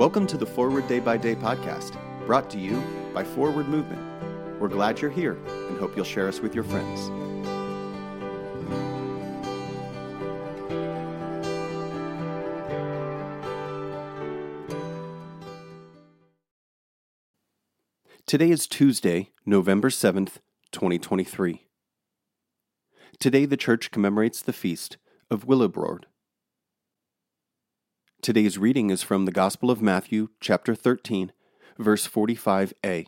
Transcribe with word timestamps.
Welcome 0.00 0.26
to 0.28 0.38
the 0.38 0.46
Forward 0.46 0.88
Day 0.88 0.98
by 0.98 1.18
Day 1.18 1.34
podcast, 1.34 1.94
brought 2.24 2.48
to 2.52 2.58
you 2.58 2.82
by 3.12 3.22
Forward 3.22 3.68
Movement. 3.68 4.00
We're 4.58 4.68
glad 4.68 4.98
you're 4.98 5.10
here 5.10 5.34
and 5.44 5.78
hope 5.78 5.94
you'll 5.94 6.06
share 6.06 6.26
us 6.26 6.40
with 6.40 6.54
your 6.54 6.64
friends. 6.64 7.10
Today 18.24 18.50
is 18.50 18.66
Tuesday, 18.66 19.28
November 19.44 19.90
7th, 19.90 20.38
2023. 20.72 21.66
Today 23.18 23.44
the 23.44 23.58
church 23.58 23.90
commemorates 23.90 24.40
the 24.40 24.54
feast 24.54 24.96
of 25.30 25.44
Willibrord. 25.44 26.04
Today's 28.22 28.58
reading 28.58 28.90
is 28.90 29.02
from 29.02 29.24
the 29.24 29.32
Gospel 29.32 29.70
of 29.70 29.80
Matthew, 29.80 30.28
chapter 30.40 30.74
13, 30.74 31.32
verse 31.78 32.06
45a. 32.06 33.06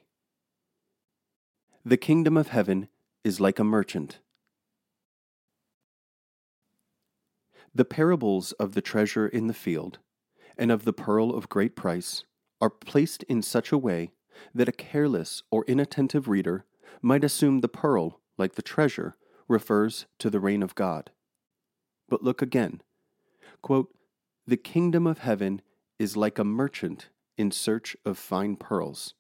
The 1.84 1.96
kingdom 1.98 2.38
of 2.38 2.48
heaven 2.48 2.88
is 3.23 3.38
like 3.38 3.59
a 3.59 3.64
merchant. 3.64 4.20
The 7.74 7.84
parables 7.84 8.52
of 8.52 8.73
the 8.73 8.80
treasure 8.80 9.28
in 9.28 9.48
the 9.48 9.54
field 9.54 9.98
and 10.56 10.73
of 10.73 10.87
the 10.87 10.95
pearl 10.95 11.34
of 11.34 11.51
great 11.51 11.76
price 11.76 12.24
are 12.62 12.70
placed 12.70 13.23
in 13.24 13.42
such 13.42 13.70
a 13.70 13.76
way 13.76 14.12
that 14.54 14.68
a 14.68 14.73
careless 14.73 15.42
or 15.51 15.66
inattentive 15.68 16.26
reader 16.26 16.65
might 17.02 17.23
assume 17.23 17.60
the 17.60 17.68
pearl, 17.68 18.18
like 18.38 18.54
the 18.54 18.62
treasure, 18.62 19.16
refers 19.46 20.06
to 20.20 20.30
the 20.30 20.40
reign 20.40 20.62
of 20.62 20.74
God. 20.74 21.10
But 22.09 22.23
look 22.23 22.40
again. 22.40 22.80
Quote, 23.60 23.95
the 24.46 24.56
kingdom 24.56 25.06
of 25.06 25.19
heaven 25.19 25.62
is 25.98 26.16
like 26.16 26.38
a 26.38 26.45
merchant 26.45 27.09
in 27.37 27.51
search 27.51 27.96
of 28.04 28.18
fine 28.18 28.57
pearls. 28.57 29.15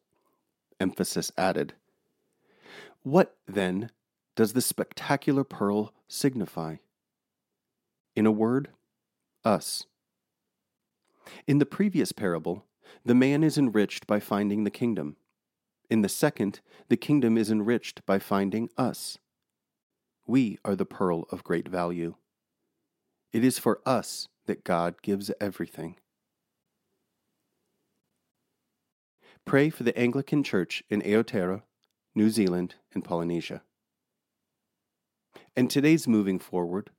Emphasis 0.80 1.30
added. 1.38 1.74
What, 3.02 3.36
then, 3.46 3.90
does 4.34 4.52
the 4.52 4.60
spectacular 4.60 5.44
pearl 5.44 5.92
signify? 6.08 6.76
In 8.16 8.26
a 8.26 8.32
word, 8.32 8.70
us. 9.44 9.84
In 11.46 11.58
the 11.58 11.66
previous 11.66 12.12
parable, 12.12 12.66
the 13.04 13.14
man 13.14 13.44
is 13.44 13.56
enriched 13.56 14.06
by 14.06 14.20
finding 14.20 14.64
the 14.64 14.70
kingdom. 14.70 15.16
In 15.88 16.02
the 16.02 16.08
second, 16.08 16.60
the 16.88 16.96
kingdom 16.96 17.38
is 17.38 17.50
enriched 17.50 18.04
by 18.06 18.18
finding 18.18 18.70
us. 18.76 19.18
We 20.26 20.58
are 20.64 20.74
the 20.74 20.86
pearl 20.86 21.26
of 21.30 21.44
great 21.44 21.68
value. 21.68 22.16
It 23.32 23.44
is 23.44 23.58
for 23.58 23.80
us 23.86 24.28
that 24.46 24.64
God 24.64 25.02
gives 25.02 25.30
everything. 25.40 25.96
Pray 29.44 29.70
for 29.70 29.82
the 29.82 29.96
Anglican 29.98 30.42
Church 30.42 30.82
in 30.88 31.02
Aotearoa, 31.02 31.62
New 32.14 32.30
Zealand, 32.30 32.76
and 32.94 33.04
Polynesia. 33.04 33.62
And 35.56 35.68
today's 35.68 36.06
moving 36.06 36.38
forward, 36.38 36.90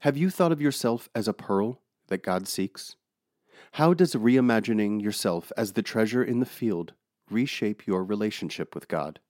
have 0.00 0.16
you 0.16 0.30
thought 0.30 0.52
of 0.52 0.60
yourself 0.60 1.08
as 1.14 1.28
a 1.28 1.32
pearl 1.32 1.80
that 2.08 2.22
God 2.22 2.46
seeks? 2.46 2.96
How 3.72 3.94
does 3.94 4.14
reimagining 4.14 5.00
yourself 5.00 5.50
as 5.56 5.72
the 5.72 5.82
treasure 5.82 6.22
in 6.22 6.40
the 6.40 6.46
field 6.46 6.92
reshape 7.30 7.86
your 7.86 8.04
relationship 8.04 8.74
with 8.74 8.88
God? 8.88 9.20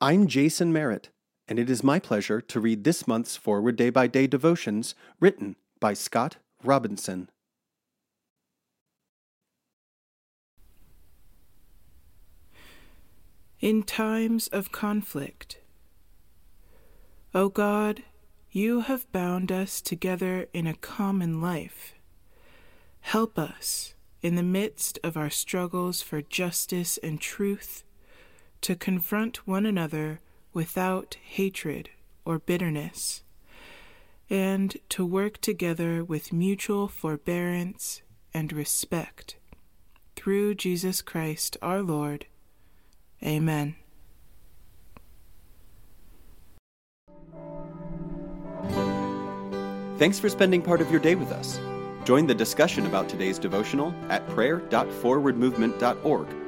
I'm 0.00 0.26
Jason 0.26 0.72
Merritt 0.72 1.10
and 1.48 1.58
it 1.58 1.70
is 1.70 1.82
my 1.82 1.98
pleasure 1.98 2.40
to 2.42 2.60
read 2.60 2.84
this 2.84 3.06
month's 3.08 3.36
Forward 3.36 3.76
Day 3.76 3.90
by 3.90 4.06
Day 4.06 4.26
devotions 4.26 4.94
written 5.18 5.56
by 5.80 5.94
Scott 5.94 6.36
Robinson. 6.62 7.30
In 13.60 13.82
times 13.82 14.46
of 14.48 14.70
conflict, 14.70 15.58
O 17.34 17.48
God, 17.48 18.04
you 18.50 18.82
have 18.82 19.10
bound 19.10 19.50
us 19.50 19.80
together 19.80 20.46
in 20.52 20.66
a 20.66 20.74
common 20.74 21.40
life. 21.40 21.94
Help 23.00 23.38
us, 23.38 23.94
in 24.22 24.36
the 24.36 24.42
midst 24.42 24.98
of 25.02 25.16
our 25.16 25.30
struggles 25.30 26.02
for 26.02 26.22
justice 26.22 26.98
and 26.98 27.20
truth, 27.20 27.84
to 28.60 28.76
confront 28.76 29.46
one 29.46 29.66
another 29.66 30.20
without 30.52 31.16
hatred 31.22 31.88
or 32.24 32.38
bitterness, 32.38 33.22
and 34.30 34.76
to 34.88 35.04
work 35.06 35.40
together 35.40 36.04
with 36.04 36.32
mutual 36.32 36.88
forbearance 36.88 38.02
and 38.34 38.52
respect. 38.52 39.36
Through 40.16 40.56
Jesus 40.56 41.00
Christ 41.00 41.56
our 41.62 41.80
Lord. 41.82 42.26
Amen. 43.22 43.76
Thanks 49.96 50.18
for 50.20 50.28
spending 50.28 50.60
part 50.62 50.80
of 50.80 50.90
your 50.90 51.00
day 51.00 51.16
with 51.16 51.32
us. 51.32 51.58
Join 52.04 52.26
the 52.26 52.34
discussion 52.34 52.86
about 52.86 53.08
today's 53.08 53.38
devotional 53.38 53.94
at 54.08 54.26
prayer.forwardmovement.org 54.28 56.47